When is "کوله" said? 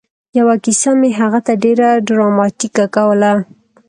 2.95-3.31